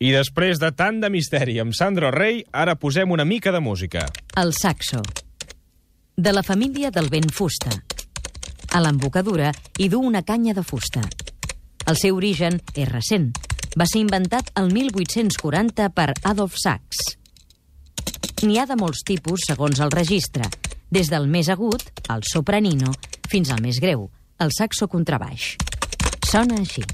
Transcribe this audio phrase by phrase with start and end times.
[0.00, 4.06] I després de tant de misteri amb Sandro Rey, ara posem una mica de música.
[4.40, 5.02] El saxo.
[6.16, 7.68] De la família del vent fusta.
[8.72, 11.04] A l'embocadura hi du una canya de fusta.
[11.84, 13.28] El seu origen és recent.
[13.76, 17.04] Va ser inventat el 1840 per Adolf Sachs.
[18.40, 20.48] N'hi ha de molts tipus segons el registre,
[20.88, 22.96] des del més agut, el sopranino,
[23.28, 24.08] fins al més greu,
[24.40, 25.58] el saxo contrabaix.
[26.24, 26.88] Sona així.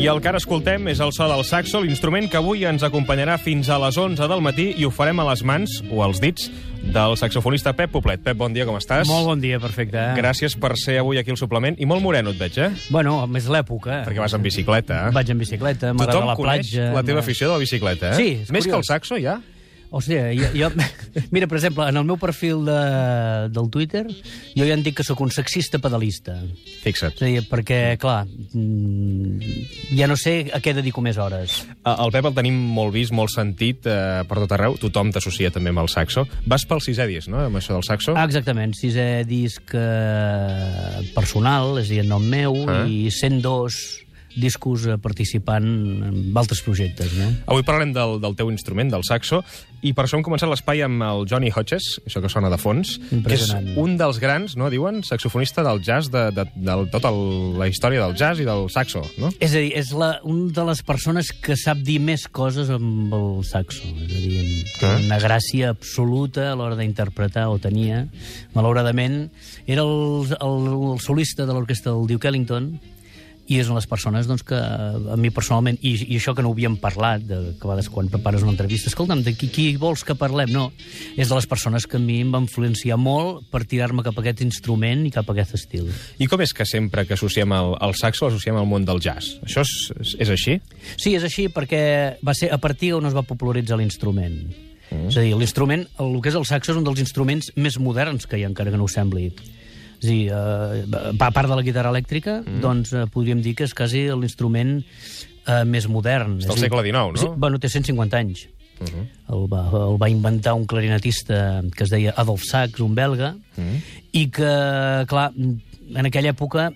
[0.00, 3.34] I el que ara escoltem és el so del saxo, l'instrument que avui ens acompanyarà
[3.36, 6.46] fins a les 11 del matí i ho farem a les mans, o als dits,
[6.80, 8.22] del saxofonista Pep Poblet.
[8.24, 9.04] Pep, bon dia, com estàs?
[9.12, 10.00] Molt bon dia, perfecte.
[10.16, 11.76] Gràcies per ser avui aquí al suplement.
[11.76, 12.70] I molt moreno et veig, eh?
[12.88, 14.00] Bueno, més l'època.
[14.08, 15.02] Perquè vas en bicicleta.
[15.10, 15.14] eh?
[15.20, 16.92] Vaig en bicicleta, m'agrada Tothom la coneix platja.
[16.96, 18.16] la teva afició de la bicicleta, eh?
[18.16, 18.78] Sí, és Més que curiós.
[18.88, 19.36] el saxo, ja?
[19.90, 20.68] O sigui, jo, jo...
[21.34, 22.76] Mira, per exemple, en el meu perfil de,
[23.50, 24.04] del Twitter,
[24.54, 26.36] jo ja en dic que sóc un sexista pedalista.
[26.84, 27.16] Fixa't.
[27.18, 28.20] És a dir, perquè, clar,
[28.54, 31.60] mm, ja no sé a què dedico més hores.
[31.82, 34.78] El Pep el tenim molt vist, molt sentit eh, per tot arreu.
[34.80, 36.26] Tothom t'associa també amb el saxo.
[36.46, 38.14] Vas pel sisè disc, no?, amb això del saxo.
[38.14, 42.84] Ah, exactament, sisè disc eh, personal, és a dir, en nom meu, Ah.
[42.86, 43.76] i 102
[44.36, 47.30] discos eh, participant en altres projectes, no?
[47.50, 49.42] Avui parlarem del, del teu instrument, del saxo,
[49.82, 52.98] i per això hem començat l'espai amb el Johnny Hodges, això que sona de fons,
[53.10, 53.48] que és
[53.80, 58.04] un dels grans, no, diuen, saxofonista del jazz, de, de, de, de tota la història
[58.04, 59.32] del jazz i del saxo, no?
[59.40, 63.14] És a dir, és la, un de les persones que sap dir més coses amb
[63.16, 63.82] el saxo.
[64.04, 64.44] És a dir,
[64.76, 64.96] té Ah.
[65.06, 68.06] una gràcia absoluta a l'hora d'interpretar, o tenia.
[68.54, 69.30] Malauradament,
[69.66, 72.72] era el, el, el solista de l'orquestra del Duke Ellington,
[73.50, 76.52] i és de les persones doncs, que a mi personalment, i, i això que no
[76.52, 79.66] ho havíem parlat, de, que a vegades quan prepares una entrevista, escolta'm, de qui, qui
[79.80, 80.52] vols que parlem?
[80.54, 80.68] No,
[81.16, 84.22] és de les persones que a mi em va influenciar molt per tirar-me cap a
[84.22, 85.90] aquest instrument i cap a aquest estil.
[86.22, 89.40] I com és que sempre que associem el, el saxo l'associem al món del jazz?
[89.42, 90.58] Això és, és, és així?
[90.94, 91.82] Sí, és així perquè
[92.22, 94.44] va ser a partir on es va popularitzar l'instrument.
[94.90, 95.08] Mm.
[95.10, 97.82] És a dir, l'instrument, el, el que és el saxo és un dels instruments més
[97.82, 99.30] moderns que hi ha, encara que no ho sembli.
[100.00, 102.60] És a dir, eh, a part de la guitarra elèctrica, mm.
[102.64, 106.38] doncs eh, podríem dir que és quasi l'instrument eh, més modern.
[106.40, 107.20] És del dir, segle XIX, no?
[107.20, 108.46] Sí, bueno, té 150 anys.
[108.80, 109.06] Uh -huh.
[109.36, 113.76] El va, el va inventar un clarinetista que es deia Adolf Sachs, un belga, Mm.
[114.12, 116.72] i que, clar, en aquella època,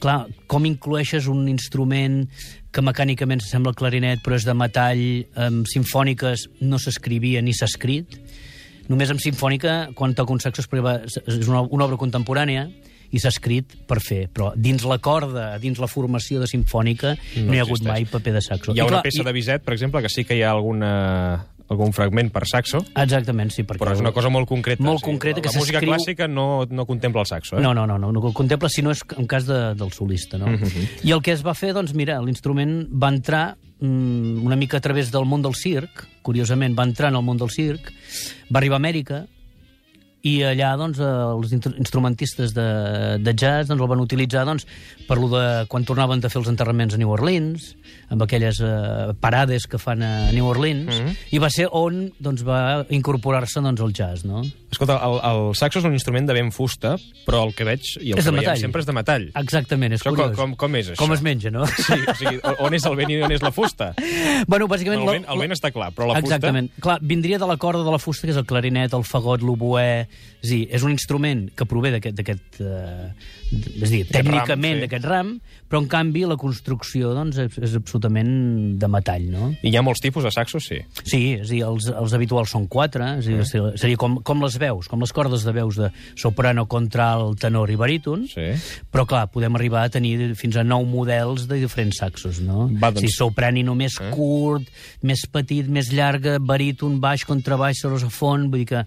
[0.00, 2.28] clar, com inclueixes un instrument
[2.70, 7.68] que mecànicament s'assembla al clarinet, però és de metall, amb sinfòniques no s'escrivia ni s'ha
[7.70, 8.18] escrit.
[8.88, 12.68] Només amb sinfònica, quan toca un saxo, és una, una obra contemporània,
[13.14, 17.44] i s'ha escrit per fer, però dins la corda, dins la formació de sinfònica, no,
[17.48, 17.92] no hi ha hagut existeix.
[17.92, 18.72] mai paper de saxo.
[18.74, 20.50] Hi ha I, una clar, peça de Bizet, per exemple, que sí que hi ha
[20.50, 20.90] alguna,
[21.68, 23.64] algun fragment per saxo, Exactament, sí.
[23.66, 24.82] Perquè però és una cosa molt concreta.
[24.86, 27.62] Molt concreta, La, que la música clàssica no, no contempla el saxo, eh?
[27.62, 30.52] No, no, no, no, no contempla si no és en cas de, del solista, no?
[31.02, 34.80] I el que es va fer, doncs, mira, l'instrument va entrar mm, una mica a
[34.80, 37.92] través del món del circ, curiosament va entrar en el món del circ,
[38.50, 39.26] va arribar a Amèrica,
[40.26, 42.64] i allà doncs, eh, els instru- instrumentistes de,
[43.22, 44.64] de jazz doncs, el van utilitzar doncs,
[45.06, 47.76] per lo de quan tornaven de fer els enterraments a New Orleans,
[48.10, 51.14] amb aquelles eh, parades que fan a New Orleans, Mhm.
[51.30, 54.42] i va ser on doncs, va incorporar-se doncs, el jazz, no?
[54.70, 56.96] Escolta, el, el saxo és un instrument de ben fusta,
[57.26, 58.58] però el que veig i el És que veiem metall.
[58.60, 59.26] sempre és de metall.
[59.38, 60.36] Exactament, és Això com, curiós.
[60.40, 60.98] com, com és, això?
[61.04, 61.66] Com es menja, no?
[61.70, 63.92] Sí, o sigui, on és el vent i on és la fusta?
[64.50, 65.02] Bueno, bàsicament...
[65.06, 66.34] El vent, el vent està clar, però la fusta...
[66.34, 66.72] Exactament.
[66.82, 70.06] Clar, vindria de la corda de la fusta, que és el clarinet, el fagot, l'oboè...
[70.46, 72.18] És dir, és un instrument que prové d'aquest...
[72.18, 73.10] d'aquest, Eh,
[73.46, 74.80] és a dir, Aquest ram, tècnicament sí.
[74.82, 75.28] d'aquest ram,
[75.70, 78.32] però en canvi la construcció doncs, és, és absolutament
[78.80, 79.52] de metall, no?
[79.62, 80.80] I hi ha molts tipus de saxos, sí.
[81.06, 83.76] Sí, és a dir, els, els habituals són quatre, és a dir, Mm.
[83.78, 87.76] seria com, com les veus, com les cordes de veus de soprano, contralt, tenor i
[87.76, 88.52] baríton, Sí.
[88.92, 92.68] però clar, podem arribar a tenir fins a nou models de diferents saxos, no?
[92.80, 94.10] Va, doncs- Si soprani només Eh?
[94.10, 94.68] curt,
[95.02, 98.84] més petit, més llarga, baríton, baix, contrabaix, sorosafon, vull dir que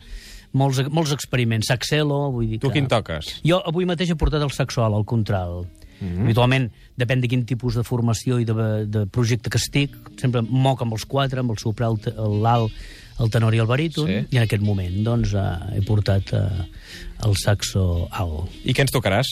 [0.54, 1.68] molts, molts experiments.
[1.68, 2.74] Saxelo, vull dir Tu que...
[2.74, 3.42] quin toques?
[3.46, 5.68] Jo avui mateix he portat el saxoal, el contralt.
[6.02, 6.24] Mm -hmm.
[6.24, 10.82] Habitualment, depèn de quin tipus de formació i de, de projecte que estic, sempre moc
[10.82, 12.72] amb els quatre, amb el sopralt, l'alt,
[13.20, 14.26] el tenor i el baríton, Sí.
[14.32, 16.40] i en aquest moment doncs, eh, he portat eh,
[17.26, 18.50] el saxo alt.
[18.64, 19.28] I què ens tocaràs?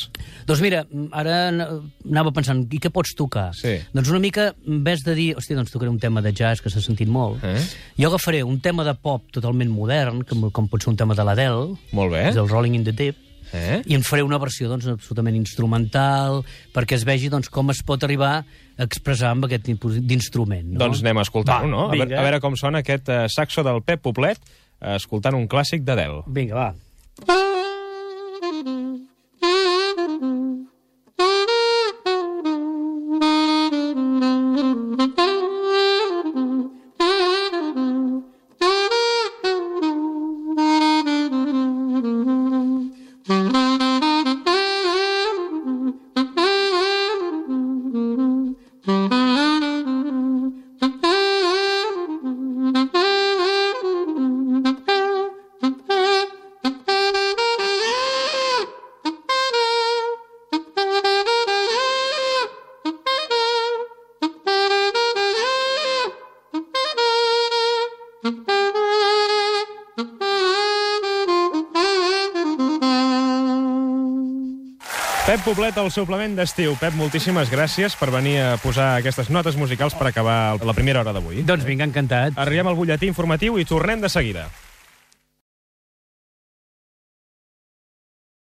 [0.46, 3.54] Doncs mira, ara an- anava pensant, i què pots tocar?
[3.56, 3.78] Sí.
[3.94, 6.70] Doncs una mica, en vez de dir, hòstia, doncs tocaré un tema de jazz que
[6.70, 7.62] s'ha sentit molt, Eh?
[7.98, 11.24] jo agafaré un tema de pop totalment modern, com, com pot ser un tema de
[11.24, 12.28] l'Adele, Molt bé.
[12.30, 13.16] és el Rolling in the Deep,
[13.56, 13.82] Eh?
[13.88, 16.42] i en faré una versió doncs, absolutament instrumental,
[16.76, 20.74] perquè es vegi doncs, com es pot arribar a expressar amb aquest tipus d'instrument.
[20.74, 20.82] No?
[20.84, 21.86] Doncs anem a escoltar-ho, Va, no?
[21.88, 24.42] A veure, a veure com sona aquest uh, saxo del Pep Poblet,
[24.82, 26.26] uh, escoltant un clàssic d'Adele.
[26.28, 27.66] Vinga, va.
[75.28, 76.78] Pep Poblet, el suplement d'estiu.
[76.80, 81.12] Pep, moltíssimes gràcies per venir a posar aquestes notes musicals per acabar la primera hora
[81.12, 81.42] d'avui.
[81.44, 82.40] Doncs vinga, encantat.
[82.40, 84.46] Arribem al butlletí informatiu i tornem de seguida.